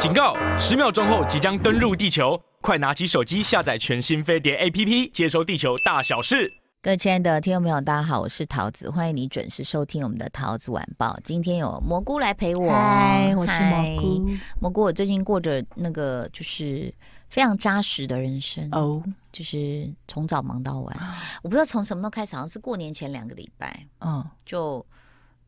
[0.00, 0.34] 警告！
[0.58, 6.50] 十秒钟后即将登陆地球，快拿起手机下载全新飞碟 APP，接收地球大小事。
[6.80, 11.20] 各位亲爱的听众朋友，大家好，我是桃子，欢迎你准时收听我们的桃子晚报。
[11.22, 14.26] 今天有蘑菇来陪我，嗨，我是蘑菇。
[14.58, 16.90] 蘑菇，我最近过着那个就是
[17.28, 20.96] 非常扎实的人生哦，就是从早忙到晚。
[21.42, 24.86] 我不知道从什么时候开始，好像是过年前两个礼拜，嗯，就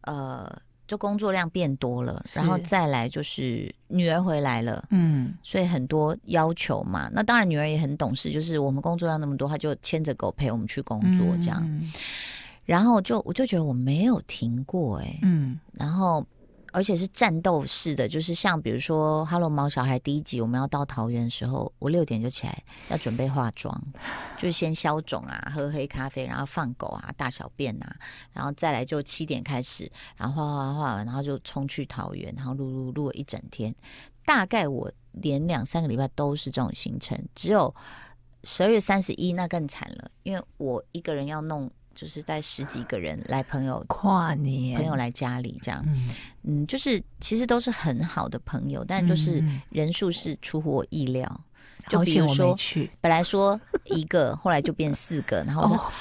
[0.03, 0.55] 呃。
[0.93, 7.09] 就工作量变多了，然后再来就是女儿回来了，嗯，所以很多要求嘛。
[7.15, 11.67] 那当然女儿也很懂事，就是我们工作量那么多，她就牵着狗陪我们去工作这样。
[11.67, 11.91] 嗯、
[12.67, 16.23] 然后就我就觉得我没有停过哎、欸，嗯，然后。
[16.73, 23.81] 而且是战斗式的，就是像比如说《哈喽猫小孩》第一集，我们要到桃园的时候，我六点就起来要准备化妆，
[24.39, 27.97] 就先消肿啊，喝黑咖啡，然后放狗啊，大小便啊，
[28.33, 33.75] 然后再来就七点开始，然后画画画完，然后就冲去桃园，然后录录录了一整天。
[34.25, 37.75] 大概我连两三个礼拜都是这种行程，只有
[38.45, 41.71] 十二月三十一那更惨了，因为我一个人要弄。
[41.95, 46.09] 就是带十几个人来，朋友跨年，朋友来家里这样，嗯，
[46.43, 51.27] 嗯，就是其实都是很好的朋友，但就是人数是出乎我意料。
[51.29, 52.57] 嗯、就比如说，
[53.01, 55.93] 本来说一个，后来就变四个，然后哦，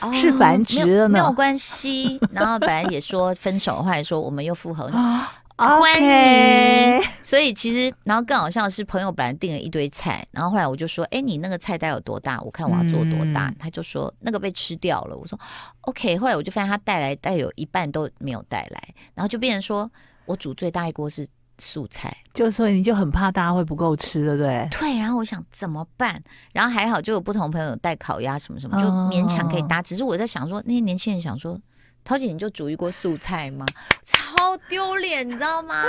[0.00, 2.18] 哦是繁殖了呢，没有关系。
[2.30, 4.84] 然后本来也说分手，后来说我们又复合。
[4.94, 5.20] 哦
[5.56, 12.40] 欢迎所以其实，然后更好笑的是，朋友本来订了一堆菜，然后后来我就说，哎，你那个菜单有多大？
[12.40, 13.46] 我看我要做多大。
[13.46, 15.16] 嗯、他就说那个被吃掉了。
[15.16, 15.38] 我说
[15.82, 16.16] OK。
[16.18, 19.88] 后来我就发现他带来带有一半都没有带来，然后就变成说
[20.24, 21.24] 我煮最大一锅是
[21.58, 24.68] 素菜，就所以你就很怕大家会不够吃，对不对？
[24.72, 24.98] 对。
[24.98, 26.20] 然后我想怎么办？
[26.52, 29.78] 然后还好就有不同朋友带烤鸭什么什么，就勉强可以搭。
[29.78, 31.56] 哦、只是我在想说，那些年轻人想说。
[32.04, 33.64] 桃姐，你就煮一锅素菜吗？
[34.04, 35.84] 超丢脸，你知道吗？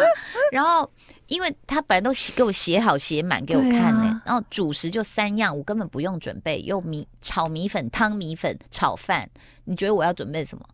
[0.51, 0.89] 然后，
[1.27, 9.29] 因为他本来都写给我写好写满给我看呢、欸，啊、然后主食就三样，我根本不用准备，又米炒米粉、汤米粉、炒饭。
[9.65, 10.65] 你觉得我要准备什么？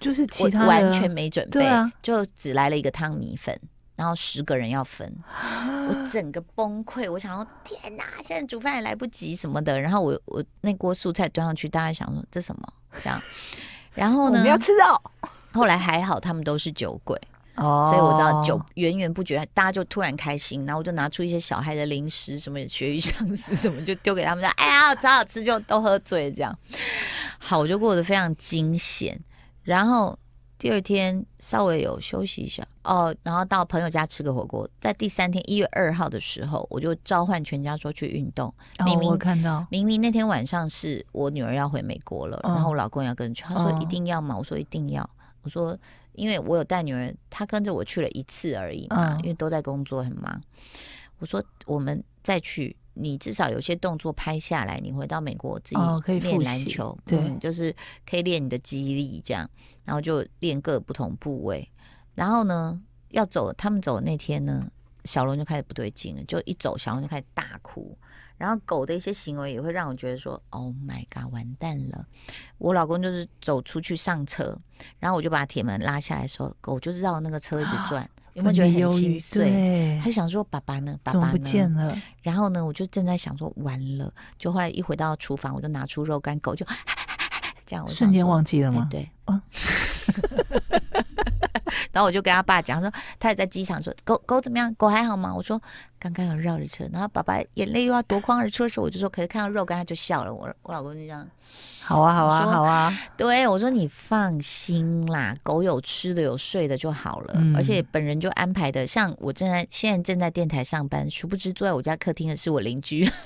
[0.00, 3.58] 就是其他我完全没准备，啊、就只来了一个汤米粉，
[3.96, 5.12] 然后十个人要分，
[5.88, 7.10] 我 整个崩溃。
[7.10, 9.80] 我想说，天哪，现在煮饭也来不及什么的。
[9.80, 12.62] 然后我我那锅素菜端上去，大家想说这什么
[13.02, 13.20] 这样。
[13.96, 14.38] 然后呢？
[14.38, 15.00] 我们要吃肉。
[15.52, 17.20] 后来还好，他们都是酒鬼
[17.56, 20.64] 哦，所以我知道酒源源不绝，大家就突然开心。
[20.66, 26.56] 然后我就拿出一些小孩的零食，什么鳕鱼香丝什么，就丢给他们说：“哎呀，超好吃，就都喝醉这样。”
[27.40, 29.18] 好，我就过得非常惊险。
[29.64, 30.16] 然后。
[30.58, 34.68] 第二天稍微有休息一下哦，然后到朋友家吃个火锅。
[34.80, 38.52] 在第三天一月二号的时候，我就召唤全家说去运动。
[38.84, 45.08] 明明、哦、我看到，明明那天晚上是我女儿要回美国了，哦、然后我老公要跟去，他说一定要嘛，我说一定要。
[45.42, 45.76] 我说
[46.14, 50.40] 因为我有带女儿，她跟着我去了一次而已嘛，哦、因为都在工作很忙。
[51.18, 57.72] 我说我们再去，你至少有些动作拍下来，你回到美国自己练篮球，哦、对、嗯，就是
[58.08, 59.48] 可以练你的肌力这样。
[59.84, 61.70] 然后就练各不同部位，
[62.16, 64.68] 然后呢，要走，他们走的那天呢，
[65.04, 67.96] 小龙就开始不对劲了，就一走，小龙就开始大哭。
[68.36, 72.04] 然后狗的一些行为也会让我觉得说，Oh my god，完蛋了！
[72.58, 74.58] 我老公就是走出去上车，
[74.98, 80.00] 然后我就把铁门拉下来说，狗就是绕那个车一直转，啊、有没有觉得很心碎？
[80.04, 80.96] 他想说爸爸呢？
[81.02, 81.32] 爸爸呢？
[81.32, 81.96] 不见了。
[82.22, 86.64] 然后呢，我就正在想说完了，就后来一回到厨房，我就拿出肉干，狗就。
[87.66, 88.86] 这样我瞬间忘记了吗？
[88.88, 89.42] 对，嗯，
[91.96, 94.74] 然后我就跟他爸讲说，他也在机场说，狗狗怎么样？
[94.74, 95.34] 狗还好吗？
[95.34, 95.58] 我说
[95.98, 100.34] 刚刚有绕着车，然后爸爸眼泪又要夺眶而出的时候，我就说，可是看到肉干他就笑了。
[100.34, 101.26] 我我老公就这样，
[101.80, 113.10] 好啊好啊说好啊，对我说你放心啦，狗有吃的有睡的就好了，嗯、而且本人就安排的，像我正在现在正在电台上班，殊不知坐在我家客厅的是我邻居。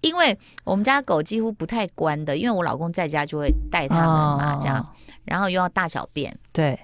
[0.00, 4.84] 因为我们家狗几乎不太关的，因为我老公在家就会带他们嘛，这样，
[5.24, 6.78] 然后又要大小便，对，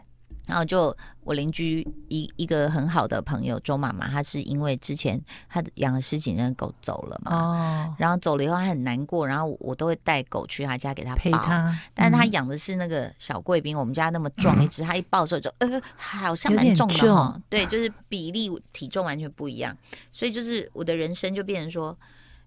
[0.46, 19.76] 然后就我邻居一一个很好的朋友周妈妈，她是因为之前她养了十几年的狗走了嘛，哦，然后走了以后她很难过，然后我都会带狗去她家给她陪她，但是她养的是那个小贵宾，我们家那么壮 一只，她一抱的时候就呃好像蛮重的哈，对，就是比例体重完全不一样，
[20.12, 21.98] 所以就是我的人生就变成说，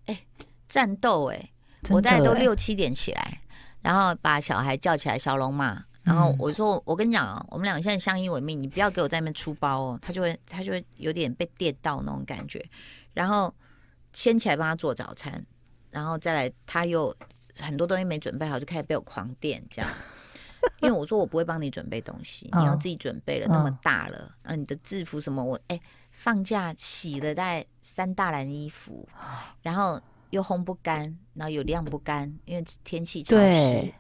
[0.06, 0.18] 哎。
[0.72, 1.52] 战斗哎、欸，
[1.94, 3.41] 我大概都六七点起来，
[3.82, 12.64] 然后把小孩叫起来，小龙嘛，然后我说，我跟你讲啊，我们两个现在相依为命，你不要给我在那边出包哦， 他就会他就会有点被电到那种感觉，
[13.14, 13.54] 然后
[14.14, 15.44] 牵起来帮他做早餐，
[15.90, 17.16] 然后再来他又
[17.60, 19.90] 很多东西没准备好，就开始被我狂电这样，
[20.82, 25.80] 因为我说我不会帮你准备东西，你要自己准备了，那么大了，啊，你的制服什么我哎。
[26.14, 29.10] 放假洗了大概三大篮衣服，
[29.64, 30.00] 然后
[30.32, 33.94] 又烘不干，然后又晾不干，因为天气潮湿。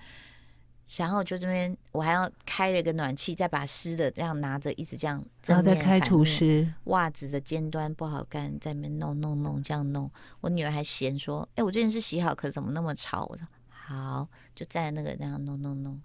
[0.97, 6.67] 然后就这边，我还要开了个暖气，再把湿的这样拿着，一直这样，然后再开除湿。
[6.85, 10.11] 袜子的尖端不好干，在那边弄弄弄，这样弄。
[10.41, 15.97] 我女儿还嫌说：“哎，我这件是洗好，可是怎么那么潮？”我说：“好，就在那个那样弄弄弄。”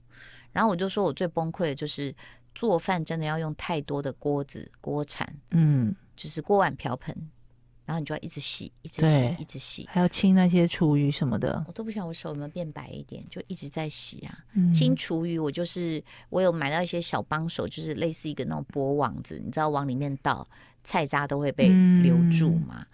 [0.52, 2.14] 然后我就说我最崩溃的就是
[2.54, 7.12] 做饭真的要用太多的锅子锅铲，嗯，就是锅碗瓢盆。
[7.86, 11.64] 然后你就要一直洗，一直洗，一直洗，还要清那些厨余什么的。
[11.66, 14.38] 我都不晓得我手有没有变白一点，就一直在洗啊。
[14.54, 20.46] 嗯、清厨余，我就是我有买到一些小帮手，就是类似一个那种薄网子，你知道往里面倒
[20.82, 21.68] 菜渣都会被
[22.02, 22.84] 留住嘛。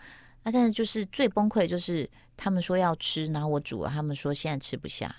[0.43, 5.15] 那、嗯啊、但是就是最崩溃的就是他们说要吃，然后我煮了，他们说现在吃不下。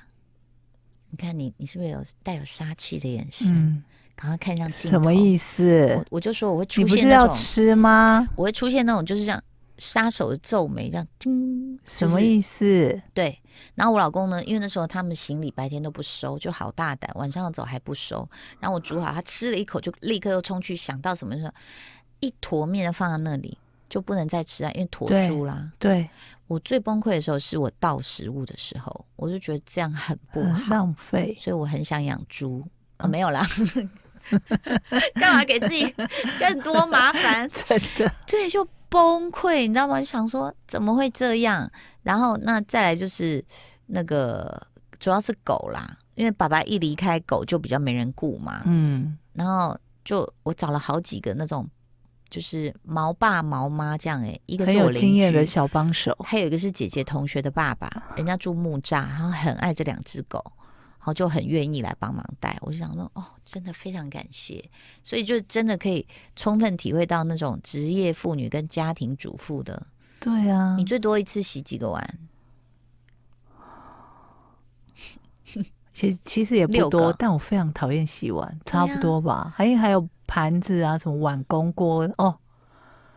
[1.10, 3.52] 你看你，你是不是有带有杀气的眼神？
[3.52, 3.84] 嗯
[4.16, 5.96] 赶快看向镜头，什么意思？
[5.98, 8.30] 我我就说我会出现，你不是要吃吗？
[8.36, 9.44] 我会出现那种就是这样。
[9.78, 13.02] 杀手的皱眉，这样，叮，什么意思？
[13.14, 13.40] 对，
[13.76, 18.28] 然后我老公呢，因为那时候他们行李白天都不收，就好大胆，晚上要走还不收。
[18.60, 21.54] 然后我煮好，他吃了一口，就立刻又冲去想到什么，说
[22.20, 23.58] 一坨面放在那里
[23.90, 25.72] 就不能再吃啊，因为坨猪啦。
[25.80, 26.10] 对，对
[26.48, 32.64] 我最崩溃的时候是我倒食物的时候，我就觉得这样很不好，浪费，所以我很想养猪。
[33.00, 33.46] 哦，没有啦。
[35.16, 35.86] 干嘛给自己
[36.40, 37.48] 更多麻烦？
[37.52, 40.00] 真的，对，就崩溃，你知道吗？
[40.00, 41.68] 就想说怎么会这样？
[42.04, 43.44] 然后那再来就是
[43.88, 44.68] 那个，
[45.00, 48.62] 主要是狗啦，因为爸爸一离开，狗就比较没人顾嘛。
[48.66, 49.76] 嗯，然后
[50.06, 51.68] 就我找了好几个那种，
[52.30, 60.40] 就是毛爸毛妈这样哎、欸，一个是我经验的小帮手，还有一个是姐姐同学的爸爸，人家住木栅，然后很爱这两只狗。
[61.04, 64.64] 然后就很愿意来帮忙带，我就想说，哦，真的非常感谢，
[65.04, 69.86] 所以就真的可以充分体会到那种职业妇女跟家庭主妇的。
[70.22, 72.18] 对啊，你最多一次洗几个碗？
[75.94, 79.34] 其实其实也不多，但我非常讨厌洗碗，差不多吧。
[79.34, 82.34] 啊、还还有盘子啊，什么碗公锅哦，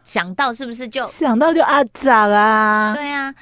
[0.02, 2.92] 想到是不是就想到就阿杂啊？
[2.96, 3.32] 对啊。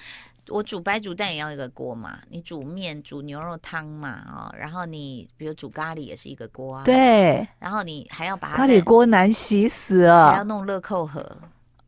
[0.48, 11.38] 我煮白煮蛋也要一个锅嘛，你煮面煮牛肉汤嘛，哦，然后你比如煮咖喱也是一个锅啊，对，然后你还要把咖喱锅难洗死了，还要弄乐扣盒。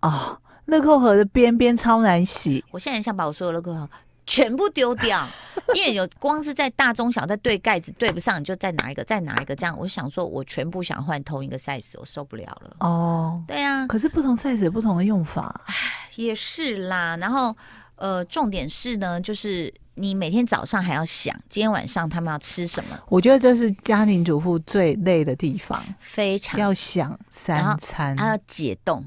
[0.01, 3.89] 哦，乐扣盒的边边超难洗，我现在想把我所有乐扣盒
[4.25, 5.27] 全部丢掉，
[5.77, 12.77] 因为有光是在大中小在对盖子对不上，你就再拿一个再拿一个这样，我想说我全部想换同一个 size，我受不了了。
[12.81, 15.75] 哦，对啊，可是不同 size 有不同的用法，唉，
[16.17, 17.55] 也是啦，然后。
[17.97, 22.99] 呃，重点是呢，就是你每天早上还要想今天晚上他们要吃什么。
[23.09, 29.03] 我觉得这是家庭主妇最累的地方，非常要想三餐，还要解冻。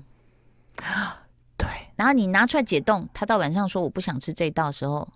[1.55, 5.07] 对，然后你拿出来解冻，他到晚上说我不想吃这一道的时候，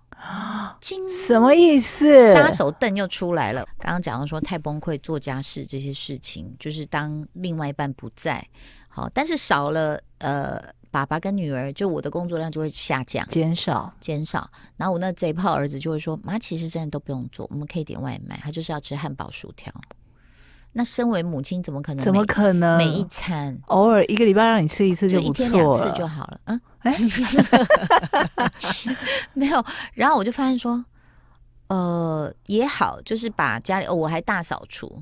[1.09, 2.31] 什么意思？
[2.31, 3.65] 杀手凳又出来了。
[3.79, 8.47] 刚刚讲到说太崩溃做家事这些事情，就是当另外一半不在，
[8.87, 10.61] 好，但是少了呃。
[10.93, 14.47] 爸爸跟女儿，就我的工作量就会下降，减少，减少。
[14.77, 18.39] 然后我那贼炮儿子就会说：“妈，其实真的都不用做，我们可以点外卖。
[18.43, 19.73] 他就是要吃汉堡、薯条。”
[20.71, 22.05] 那身为母亲，怎么可能？
[22.05, 22.77] 怎么可能？
[22.77, 26.39] 每一餐偶尔一个礼拜让你吃一次就不错了，就一天两次就好了。
[26.43, 26.95] 嗯，哎，
[29.33, 29.65] 没有。
[29.95, 30.85] 然后我就发现说，
[31.69, 35.01] 呃，也好，就是把家里，哦，我还大扫除。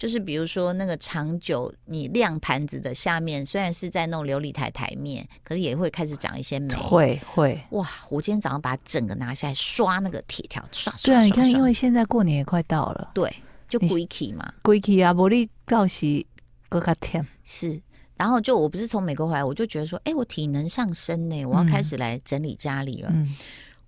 [0.00, 6.74] 就是比如说那个长久你晾盘子的下面，虽然是在弄琉璃台台面，可是也会开始长一些霉。
[6.74, 7.86] 会会哇！
[8.08, 11.12] 我今天早上把整个拿下来刷那个铁条，刷刷。
[11.12, 13.30] 对啊，你看，因为现在过年也快到了，对，
[13.68, 16.24] 就归期嘛，归期啊，不然到时
[16.70, 17.26] 更加甜。
[17.44, 17.78] 是，
[18.16, 23.10] 然后就我不是从美国回来，我就觉得说，哎，我体能上升呢，我要开始来整理家里了。
[23.12, 23.36] 嗯。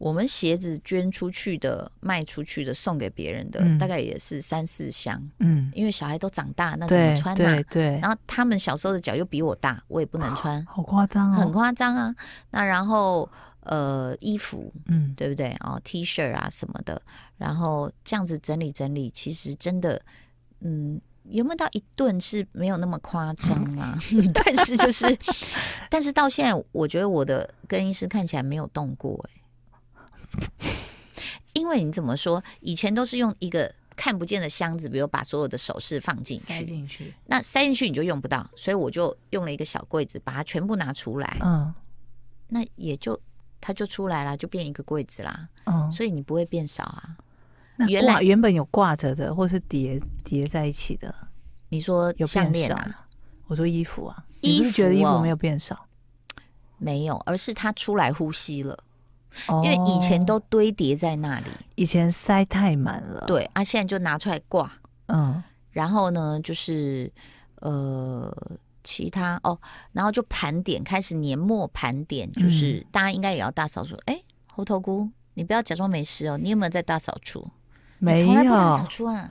[0.02, 5.22] 我们鞋子捐出去的、卖出去的、送给别人的，嗯、大概也是三四箱。
[5.38, 7.54] 嗯，因为小孩都长大，那怎么穿呢、啊？
[7.54, 12.12] 对，对，然后他们小时候的脚又比我大，我也不能穿，好夸张哦，很夸张啊。
[12.50, 13.30] 那然后
[13.60, 15.56] 呃，衣服，嗯，对不对？
[15.60, 17.00] 哦，T 恤啊什么的，
[17.38, 20.02] 然后这样子整理整理，其实真的，
[20.62, 23.96] 嗯，有没有到一顿是没有那么夸张啊？
[24.10, 25.16] 嗯、但是就是，
[25.88, 29.41] 但是到现在，我觉得我的更衣室看起来没有动过、欸，哎。
[31.54, 41.38] 因为你怎么说，以前都是用一个看不见的箱子，比如把所有的首饰放进去，塞进去，那塞进去你就用不到，所以我就用了一个小柜子，把它全部拿出来。
[41.42, 41.72] 嗯，
[42.48, 43.20] 那也就
[43.60, 45.48] 它就出来了，就变一个柜子啦。
[45.66, 47.16] 嗯，所以你不会变少啊。
[47.88, 51.14] 原来原本有挂着的，或是叠叠在一起的，
[51.68, 53.06] 你说有项链啊？
[53.46, 55.86] 我说衣服啊，衣服觉得衣服没有变少？
[56.78, 58.78] 没有，而是它出来呼吸了。
[59.64, 61.46] 因为以前都堆叠在那里，
[61.76, 63.24] 以前塞太满了。
[63.26, 64.70] 对啊，现在就拿出来挂。
[65.08, 67.10] 嗯，然后呢，就是
[67.56, 68.34] 呃，
[68.84, 69.58] 其他哦，
[69.92, 73.96] 然后就盘点，开始年末盘点，就是、嗯、大家应该也要大扫除。
[74.06, 77.46] 哎，猴头菇，你不要假装没事哦，你有没有在大扫除？
[77.98, 79.30] 没有，从来不大扫除啊。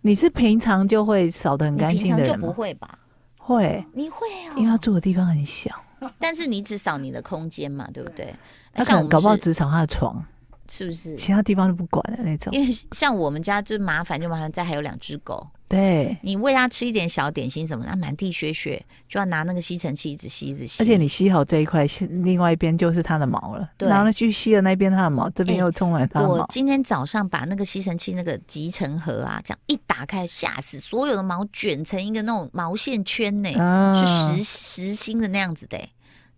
[0.00, 2.46] 你是平常就会扫的很干净的人吗？
[2.46, 2.98] 就不会吧？
[3.36, 5.70] 会，你会哦，因为他住的地方很小。
[6.18, 8.32] 但是你只扫你的空间嘛，对不对？
[8.78, 10.24] 他可能搞不好只扫他的床，
[10.68, 11.16] 是不是？
[11.16, 12.52] 其他地方都不管的那种。
[12.52, 15.46] 因为像我们家就麻烦，就麻烦在还有两只狗。
[15.66, 20.82] 对，你喂它吃一点小点心什么，它满地血血，就要拿那个吸尘器一直吸一直吸。
[20.82, 23.68] 而且你吸好这一块，另外一边就是它的毛了。
[23.76, 26.36] 对，然后去吸了那边它的毛，这边又充满它的毛。
[26.36, 35.78] 我今天早上把那个吸尘器那个集成盒啊，这样一打开，吓死，所有的毛卷成一个那种毛线圈呢，啊、是实实心的那样子的。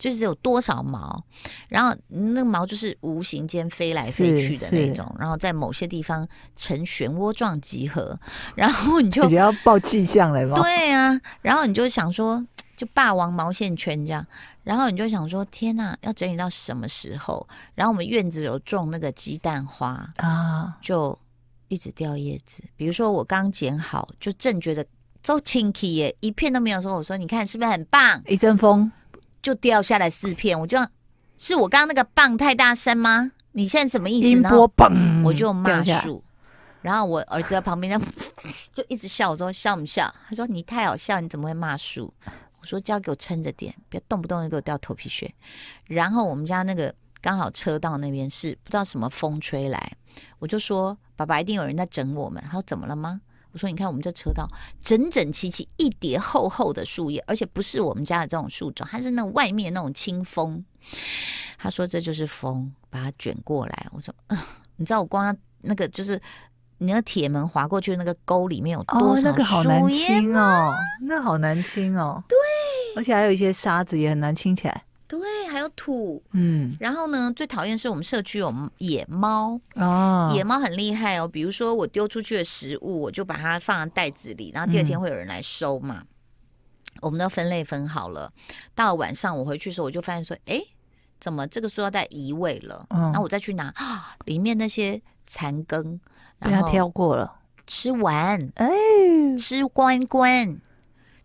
[0.01, 1.23] 就是有多少毛，
[1.69, 6.27] 然后那个毛就是无形间飞来飞去的那种，然后在某些地方
[6.57, 8.19] 呈漩涡状集合，
[8.55, 10.55] 然后你就你要报气象来吗？
[10.57, 12.43] 对啊，然后你就想说，
[12.79, 14.27] 就霸王毛线圈这样，
[14.65, 17.47] 然后你就想说，天哪，要整理到什么时候？
[17.75, 21.17] 然后我们院子有种那个鸡蛋花啊，就
[21.69, 22.63] 一直掉叶子。
[22.75, 24.87] 比如说我刚剪好，就正觉得
[25.23, 26.95] 周清气耶，一片都没有说。
[26.95, 28.23] 我说你看是不是很棒？
[28.27, 28.91] 一阵风。
[29.43, 30.79] 就掉下来四片，我就
[31.39, 33.33] 是我刚刚那个棒太大声吗？
[33.53, 34.33] 你现在什么意思呢？
[34.33, 36.23] 音波棒，我就骂树，
[36.83, 38.07] 然后我儿子在旁边就
[38.73, 40.15] 就一直笑，我说笑不笑？
[40.29, 42.13] 他说你太好笑，你怎么会骂树？
[42.61, 45.35] 我说交给我撑着点，别动不动就给我掉头皮屑。
[45.87, 49.93] 然后我们家那个刚好车道那边是不知道什么风吹来，
[50.39, 52.43] 我就说爸爸一定有人在整我们。
[52.45, 53.21] 他说怎么了吗？
[53.53, 54.49] 我说：“你看，我们这车道
[54.83, 60.65] 整整齐齐，一叠厚厚的树叶，而且不是我们家的这种树种，它是那外面那种清风。”
[61.59, 64.39] 他说：“这就是风把它卷过来。”我说：“嗯，
[64.77, 66.21] 你知道我光那个就是
[66.79, 69.31] 你那铁门划过去那个沟里面有多少树叶吗？
[69.31, 72.23] 哦，那个好难清哦，那好难清哦。
[72.29, 72.37] 对，
[72.97, 81.27] 而且还有一些沙子也很难清起来。”对，还有土，嗯，然后呢，最讨厌是我们社区有野猫哦，野猫很厉害哦。
[81.27, 85.97] 比如说我丢出去的食物，我就把它放在袋子里，然后第二天会有人来收嘛。
[85.99, 86.07] 嗯、
[87.03, 88.33] 我们都分类分好了，
[88.73, 90.63] 到了晚上我回去的时候，我就发现说，哎，
[91.19, 92.87] 怎么这个塑料袋移位了？
[92.91, 96.01] 嗯、然后我再去拿啊，里面那些残羹，
[96.39, 98.69] 被他挑过了，吃完，哎，
[99.37, 100.57] 吃光光。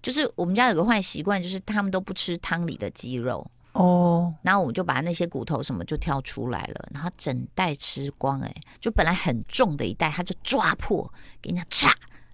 [0.01, 3.45] 就是我们家有个坏习惯，就是他们都不吃汤里的鸡肉。
[3.75, 11.91] 哦，然后我们就把那些骨头什么就挑出来了，然后整袋吃光，哎，就本来很重的一袋，他就抓破，给人家嚓，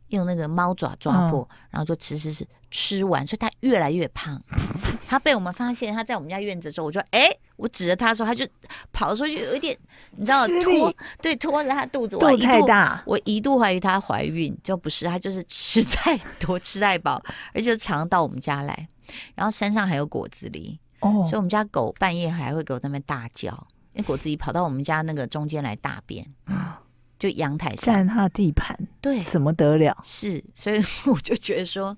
[0.09, 4.39] 用那个猫爪抓破，嗯、然后就吃吃吃吃完，所以他越来越胖。
[5.09, 8.47] 他被我们发现他在我们家院子的时候，我说，哎，我指着他的时候，他就
[8.93, 9.75] 跑的时候就，有一点，
[10.11, 10.93] 你知道拖，
[11.23, 17.19] 对，拖着他肚子，我一度太大，我一度怀疑她怀孕，就不是，他就是吃太多，吃太饱，
[17.51, 18.87] 而且常到我们家来，
[19.33, 20.77] 然后山上还有果子狸。
[21.01, 23.49] 哦，所以我们家狗半夜还会给我在那边大叫，
[23.93, 26.81] 因为果子狸跑到我们家那个中间来大便啊，
[27.19, 29.97] 就阳台上占它的地盘，对，怎么得了？
[30.03, 31.95] 是，所以我就觉得说，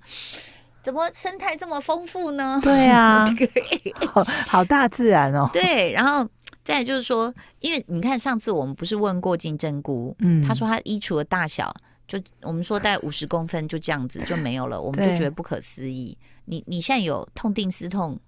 [0.81, 2.59] 怎么生态这么丰富呢？
[2.63, 3.25] 对啊，
[4.11, 5.49] 好好大自然哦。
[5.53, 6.27] 对，然后
[6.63, 11.73] 再就是说，因为你看上次我们不是问过金针菇，嗯，他说他衣橱的大小
[12.07, 16.17] 就我们说大概 五十公分，就这样子就没有了，我们就觉得不可思议。
[16.45, 18.19] 你你现在有痛定思痛？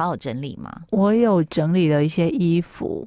[0.00, 0.80] 好好整理吗？
[0.88, 3.06] 我有整理了一些衣服，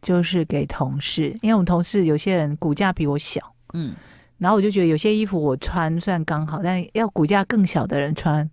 [0.00, 3.94] 就是给同事，因为我们同事有些人骨架比我小，嗯，
[4.38, 8.50] 然后我就觉得有些衣服我穿算刚好，但要骨架更小的人穿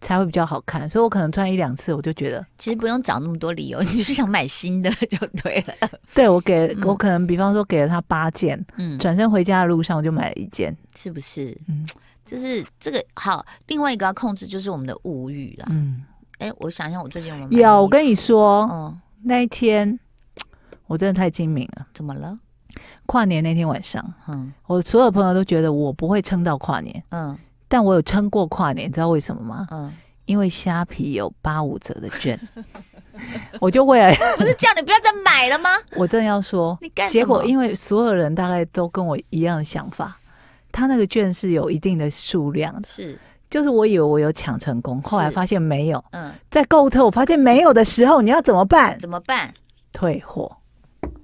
[0.00, 5.88] 才会比较好看，所以我可能穿一两次，我就觉得其实不用找那么多理由，你是想买新的就对了。
[6.12, 11.56] 对，我给、嗯、我可能比方说给了他八件，嗯，转身回家的路上我就买了一件，是不是？
[11.68, 11.86] 嗯，
[12.26, 13.46] 就是这个好。
[13.68, 16.02] 另外一个要控制就是我们的物欲啦，嗯。
[16.40, 17.62] 哎，我想一下，我最近有没有？
[17.62, 19.98] 有，我跟你说，嗯，那一天
[20.86, 21.86] 我真的太精明了。
[21.94, 22.38] 怎么了？
[23.06, 27.36] 跨年那天晚上，嗯，我所有朋友都觉得我不会撑到跨年，嗯，
[27.68, 29.66] 但我有撑过跨年，你知道为什么吗？
[29.70, 29.92] 嗯，
[30.24, 32.38] 因为虾皮有八五折的券，
[33.60, 35.70] 我就为了 不是叫你不要再买了吗？
[35.96, 37.08] 我正要说，你干？
[37.08, 40.16] 结果因为所有人大概都跟我一样的想法，
[40.70, 43.18] 他那个券是有一定的数量的，是。
[43.50, 46.02] 就是我以为我有抢成功，后来发现没有。
[46.12, 48.98] 嗯，在购物车我发现没有的时候，你要怎么办？
[48.98, 49.52] 怎么办？
[49.92, 50.56] 退货。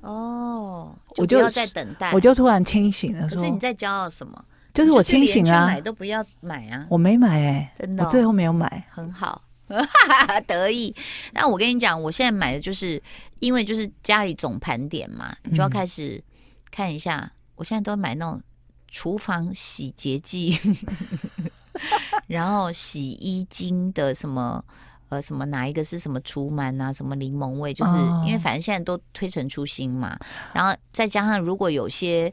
[0.00, 2.10] 哦，我就要再等待。
[2.12, 4.44] 我就突然清醒了，可是你在骄傲什么？
[4.74, 9.40] 就是我清醒啊，买都不要买啊，我没买哎、欸，真的、哦，我最后没有买，很好，
[10.46, 10.94] 得意。
[11.32, 13.02] 那我跟你讲，我现在买的就是
[13.40, 16.22] 因为就是家里总盘点嘛，你就要开始
[16.70, 17.20] 看一下。
[17.20, 18.38] 嗯、我现在都买那种
[18.88, 20.58] 厨房洗洁剂，
[22.26, 24.64] 然后洗衣精的什么。
[25.08, 26.92] 呃，什么哪一个是什么除螨啊？
[26.92, 27.72] 什么柠檬味？
[27.72, 27.92] 就是
[28.24, 30.18] 因为反正现在都推陈出新嘛。
[30.52, 32.32] 然后再加上如果有些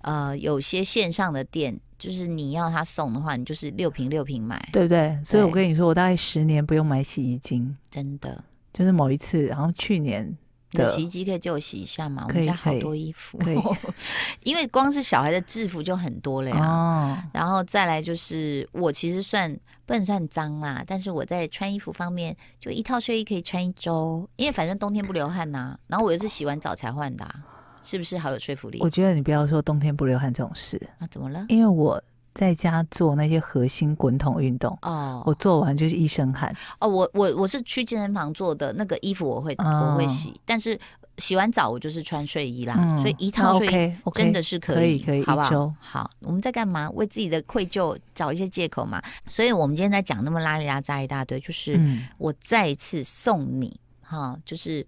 [0.00, 5.16] 呃有些线上的店，就是你要他送的话，你就是六瓶六瓶买，对不对？
[5.24, 8.42] 所以我跟你说，我大概十年不用买洗衣精，真的。
[8.72, 10.36] 就是某一次，然后去年。
[10.72, 12.24] 你的洗衣机可以借我洗一下嘛？
[12.28, 13.38] 我们家好多衣服，
[14.44, 16.56] 因为光是小孩的制服就很多了呀。
[16.58, 19.50] 哦，然后再来就是我其实算
[19.86, 25.78] 不能算脏啦，但是我在穿衣服方面，就一套睡衣可以穿一周，因为反正冬天不流汗呐、啊。
[25.86, 27.34] 然后我又是洗完澡才换的、啊，
[27.82, 28.78] 是不是好有说服力？
[28.82, 31.46] 我觉得你不要说冬天不流汗这种事啊，怎么了？
[31.48, 32.02] 因为我。
[32.38, 36.86] 在家做那些核心滚筒运动哦，我做完就是一身汗哦。
[36.86, 40.78] 我我我是去健身房做的那个衣服，我会、哦、我会洗，但是
[41.16, 45.74] 洗完澡我就是穿睡衣啦，嗯、所以一套睡衣真的是可以，可以，可以，好不好？
[45.80, 46.88] 好，我们在干嘛？
[46.90, 49.02] 为自己的愧疚找一些借口嘛。
[49.26, 51.80] 所以我们今天在讲那么拉里拉扎一大堆，就是
[52.18, 54.86] 我再一次送你哈，就是。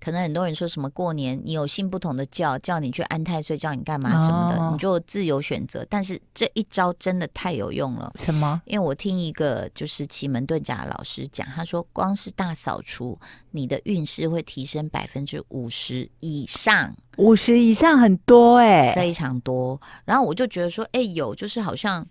[0.00, 5.86] 可能很多人说什么过年你有信不同的教，叫你去安太岁，叫你干嘛什么的，哦、你就自由选择。
[5.88, 8.12] 但是这一招真的太有用了。
[8.16, 8.60] 什么？
[8.66, 13.18] 因为我听一个就是奇门遁甲的老师讲，他说光是大扫除，
[13.50, 16.94] 你的运势会提升百分之五十以上。
[17.16, 19.80] 五十以上很多哎、欸，非常多。
[20.04, 22.04] 然后我就觉得说，哎，有就是好像。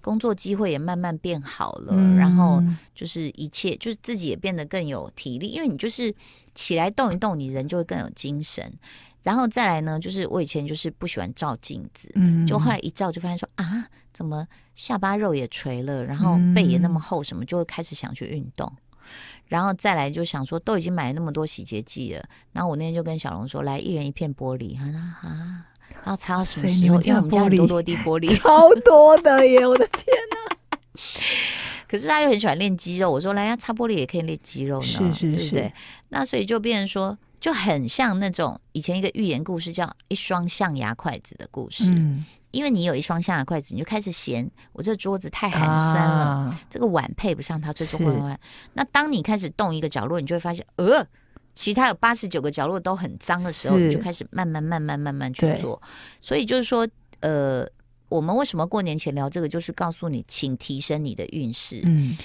[0.00, 2.62] 工作机会也慢慢变好了，嗯、然后
[2.94, 6.14] 就是一切就是自己也变得更有体力，因为你就是
[6.54, 8.72] 起来动一动，你人就会更有精神。
[9.22, 18.72] 然后再来呢，就是我以前就是不喜欢照镜子，嗯，就后来一照就发现说啊，怎么下巴肉也垂了，然后背也那么厚，什么就会开始想去运动。
[19.46, 25.66] 然后再来就想说，都已经买了那么多洗洁剂了，然后我那天就跟小龙说，来一人一片玻璃，他说啊。
[26.06, 27.00] 要擦到什么时候？
[27.00, 29.66] 因为我们家很多落地玻璃， 超多的耶！
[29.66, 30.98] 我的天哪！
[31.88, 33.10] 可是他又很喜欢练肌肉。
[33.10, 35.72] 我说，来，要擦玻璃也可以练肌肉呢，是是是，对不对？
[36.10, 41.90] 那所以就变成说，就很像那种以前一个寓言故事，叫一双象牙筷子的故事。
[41.90, 45.60] 嗯，因为你有一双象牙筷子，你就开始嫌我这桌子太寒
[45.92, 48.40] 酸了，啊、这个碗配不上它最重要的碗。
[48.74, 51.06] 那当你开始动一个角落，你就会发现，呃。
[51.60, 55.78] 其他有八十九个角落都很脏的时候，你就开始慢慢、慢慢、慢慢去做。
[56.22, 56.88] 所以就是说，
[57.20, 57.68] 呃，
[58.08, 59.46] 我们为什么过年前聊这个？
[59.46, 61.82] 就是告诉你，请提升你的运势。
[61.84, 62.16] 嗯，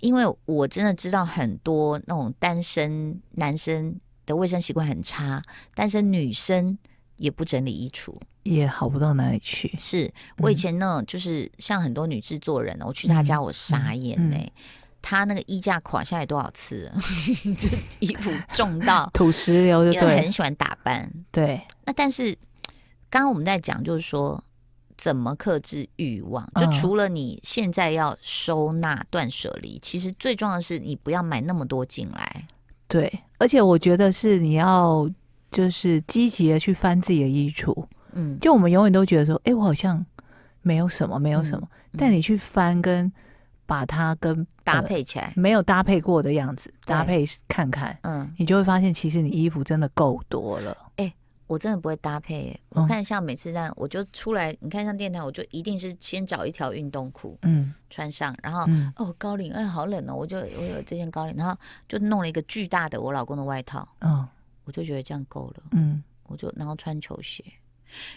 [0.00, 3.94] 因为我真的知道很多那种单身男生
[4.26, 5.40] 的卫生习惯很差，
[5.72, 6.76] 单身女生
[7.14, 9.72] 也不整理衣橱，也好不到哪里去。
[9.78, 14.52] 是我以前呢，就是像很多女制作人，我去她家，我傻眼呢、欸。
[15.02, 16.90] 他那个衣架垮下来多少次？
[17.58, 17.68] 就
[18.00, 21.10] 衣服重到 土石流，就对，很喜欢打扮。
[21.32, 22.36] 对，那但是
[23.08, 24.42] 刚刚我们在讲，就是说
[24.96, 26.46] 怎么克制欲望。
[26.56, 32.46] 就除了你现在要收纳断舍离，嗯、其实最重要的是你不要买那么多进来。
[32.86, 35.08] 对，而且我觉得是你要
[35.50, 37.86] 就是积极的去翻自己的衣橱。
[38.12, 40.04] 嗯，就我们永远都觉得说，哎、欸，我好像
[40.62, 41.66] 没有什么，没有什么。
[41.92, 43.10] 嗯、但你去翻跟。
[43.70, 50.76] 把它跟搭配起来，呃，没有搭配过的样子搭配看看，嗯，你就会发现其实你衣服真的够多了。
[50.96, 51.14] 哎、欸，
[51.46, 61.56] 我真的不会搭配，我看像每次这样，我就出来，你看像电台，我就一定是先找一条运动裤，嗯，穿上，然后、嗯、哦高领，哎好冷哦，我就我有这件高领，然后
[61.86, 64.26] 就弄了一个巨大的我老公的外套，嗯，
[64.64, 67.44] 我就觉得这样够了，嗯，我就然后穿球鞋。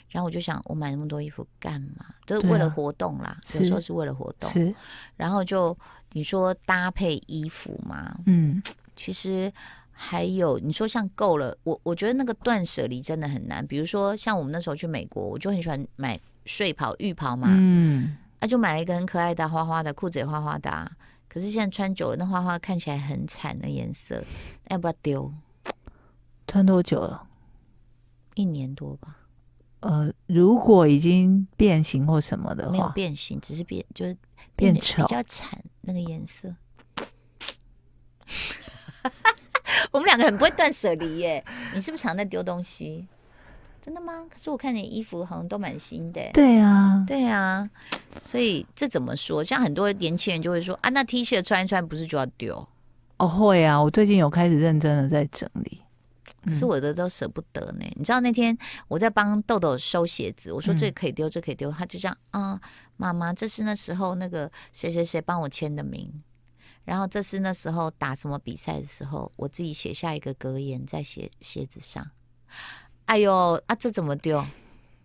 [0.09, 2.05] 然后我就想，我买那么多衣服干嘛？
[2.25, 4.49] 都是为了活动啦，啊、有时候是为了活动。
[4.49, 4.73] 是，
[5.15, 5.77] 然后就
[6.11, 8.61] 你说搭配衣服嘛，嗯，
[8.95, 9.51] 其实
[9.91, 13.65] 还有你说像够了，我我觉得那个断舍离真的很难。
[13.65, 20.91] 比如说像我们那时候去美国，我就很喜欢买睡袍、浴袍嘛，嗯，那、啊、就买了一个很可爱的花花的裤子，也花花的、啊。
[21.27, 24.23] 可是现在穿久了，那花花看起来很惨的颜色，
[24.69, 25.33] 要不要丢？
[26.45, 27.27] 穿多久了？
[28.35, 29.17] 一年多吧。
[29.83, 34.15] 呃，如果已经变形或什么的话，没有变形，只是变就是
[34.55, 36.53] 变，变丑，比较惨那个颜色。
[39.91, 41.43] 我们两个很不会断舍离耶，
[41.73, 43.07] 你是不是常在丢东西？
[43.81, 44.25] 真的吗？
[44.29, 46.21] 可是我看你衣服好像都蛮新的。
[46.33, 47.69] 对啊，对啊，
[48.21, 49.43] 所以这怎么说？
[49.43, 52.65] 像很多年轻人就会说啊，那 T 恤穿一穿不是就要丢？
[53.17, 55.81] 哦，会啊，我最近有开始认真的在整理。
[56.45, 57.85] 可是我的都舍不得呢。
[57.85, 62.59] 嗯、你知道那天我在帮豆豆收鞋子，我说这可以丢，这可以丢，他就这样啊，
[62.97, 66.11] 妈妈，这是那时候那个谁谁谁帮我签的名，
[66.85, 72.05] 然后这是那时候打什么比赛的时候，我自己写下一个格言在鞋鞋子上。
[73.05, 74.43] 哎呦啊，这怎么丢？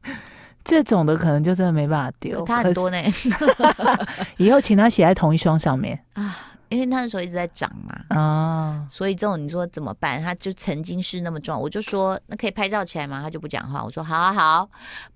[0.64, 2.98] 这种的可能就真的没办法丢，他很多呢。
[4.36, 8.16] 以后请他写在同一双上面啊，因为他那时候一直在长嘛。
[8.16, 10.22] 哦，所以这种你说怎么办？
[10.22, 13.22] 他就曾经是那么重，我就说那可以拍照起来吗？
[13.22, 13.84] 他就不讲话。
[13.84, 14.70] 我说好啊好，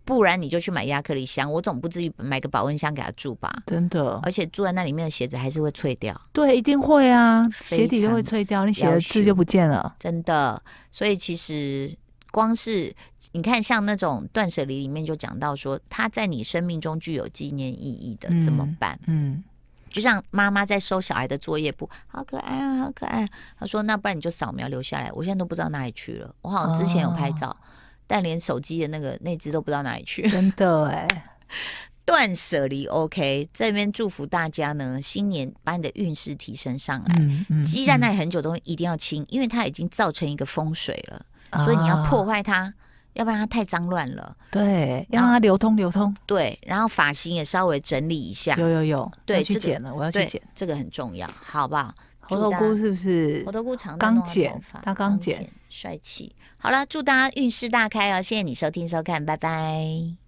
[0.04, 3.50] 不然你就去买亚克力箱，我总不至于买个保温箱给他住吧？
[3.66, 6.18] 真的，而且住在那里面的鞋子还是会脆掉。
[6.32, 9.94] 对，一定会啊，鞋底就会脆掉，你写的字就不见了。
[9.98, 11.96] 真的，所以其实。
[12.32, 12.90] 光是
[13.32, 18.98] 你看，像那种断舍离里面就讲到说，它在你生命中具有纪念意义的，怎么办？
[19.06, 19.44] 嗯，嗯
[19.92, 23.28] 就像妈妈在收小孩的作业簿，好可爱啊，好可爱。
[23.58, 26.34] 他说：“那不然你就扫描留下来。”我现在都不知道哪里去了。
[26.42, 27.56] 我好像之前有拍照，哦、
[28.06, 30.28] 但连手机的那个那只都不知道哪里去。
[30.28, 31.06] 真的哎，
[32.04, 37.16] 断舍离 OK，这边祝福大家呢，新年把你的运势提升上来。
[37.18, 41.24] 嗯嗯、积在那里很久的东西一定要清，因为它已经造成一个风水了。
[41.64, 42.72] 所以你要破坏它，
[43.14, 44.36] 要不然它太脏乱了。
[44.50, 46.14] 对，让它流通流通。
[46.26, 48.54] 对，然后发型也稍微整理一下。
[48.56, 51.94] 有有有，对，去剪了，我要去剪，这个很重要，好不好？
[52.20, 53.42] 猴头菇是不是？
[53.44, 56.34] 猴头菇长刚剪，他刚剪，帅气。
[56.56, 58.22] 好了，祝大家运势大开哦！
[58.22, 60.21] 谢谢你收听收看，拜拜。